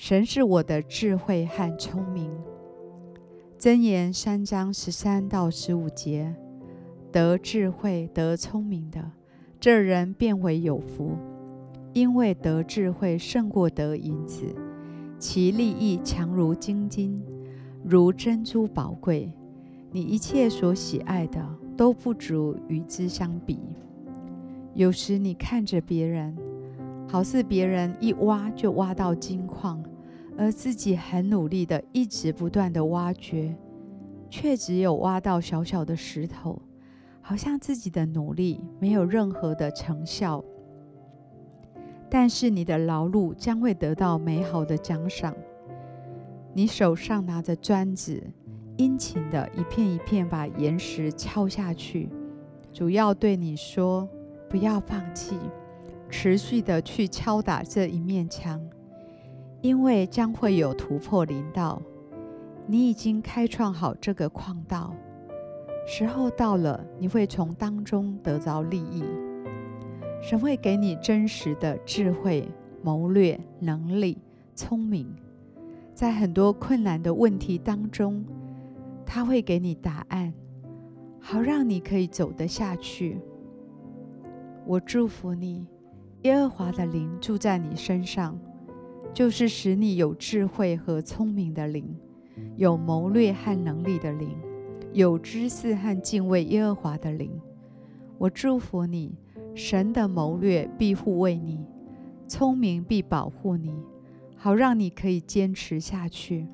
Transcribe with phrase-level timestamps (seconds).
[0.00, 2.30] 神是我的智慧和聪明”。
[3.58, 6.32] 箴言三章十三到十五节。
[7.10, 9.10] 得智慧、得聪明的，
[9.58, 11.16] 这人便为有福，
[11.94, 14.44] 因为得智慧胜过得银子，
[15.18, 17.20] 其利益强如金金，
[17.82, 19.32] 如珍珠宝贵。
[19.90, 21.44] 你一切所喜爱的
[21.76, 23.58] 都不足与之相比。
[24.74, 26.36] 有时你看着别人，
[27.08, 29.82] 好似别人一挖就挖到金矿，
[30.36, 33.56] 而自己很努力的一直不断的挖掘，
[34.30, 36.60] 却只有挖到小小的石头。
[37.20, 40.42] 好像自己的努力没有任何的成效，
[42.08, 45.34] 但是你的劳碌将会得到美好的奖赏。
[46.54, 48.22] 你手上拿着砖子，
[48.78, 52.08] 殷勤的一片一片把岩石敲下去，
[52.72, 54.08] 主要对你说：
[54.48, 55.36] 不要放弃，
[56.08, 58.60] 持续的去敲打这一面墙，
[59.60, 61.80] 因为将会有突破临到。
[62.66, 64.94] 你已经开创好这个矿道。
[65.86, 69.04] 时候到了，你会从当中得着利益。
[70.20, 72.46] 神会给你真实的智慧、
[72.82, 74.18] 谋略、能力、
[74.54, 75.10] 聪明，
[75.94, 78.24] 在很多困难的问题当中，
[79.06, 80.34] 他会给你答案，
[81.20, 83.18] 好让你可以走得下去。
[84.66, 85.66] 我祝福你，
[86.22, 88.38] 耶和华的灵住在你身上，
[89.14, 91.96] 就是使你有智慧和聪明的灵，
[92.56, 94.36] 有谋略和能力的灵。
[94.94, 97.30] 有知识和敬畏耶和华的灵，
[98.16, 99.14] 我祝福你，
[99.54, 101.60] 神的谋略必护卫你，
[102.26, 103.72] 聪明必保护你，
[104.34, 106.46] 好让你可以坚持下去。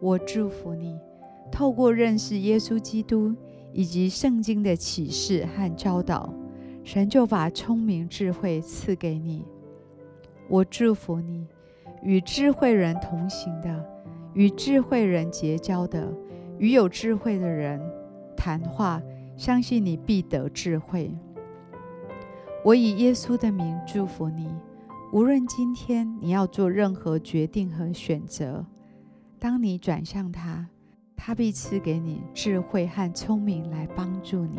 [0.00, 0.98] 我祝福你，
[1.50, 3.32] 透过认识耶稣基督
[3.72, 6.34] 以及圣经的启示和教导，
[6.88, 9.44] 神就把聪明智慧赐给你。
[10.48, 11.46] 我祝福你，
[12.02, 13.86] 与智慧人同行的，
[14.32, 16.10] 与智慧人结交的。
[16.56, 17.78] 与有智慧的人
[18.34, 19.02] 谈话，
[19.36, 21.14] 相信你必得智慧。
[22.64, 24.48] 我以耶稣的名祝福你，
[25.12, 28.64] 无论今天你要做任何决定和选择，
[29.38, 30.66] 当你转向他，
[31.14, 34.58] 他必赐给你智慧和聪明来帮助你。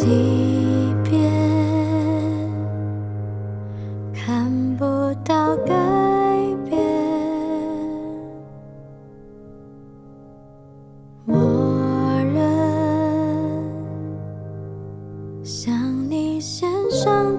[0.00, 1.10] 即便
[4.14, 4.84] 看不
[5.24, 5.74] 到改
[6.70, 6.78] 变，
[11.24, 11.36] 默
[12.32, 12.38] 认
[15.42, 17.36] 向你献上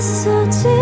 [0.00, 0.75] 手机。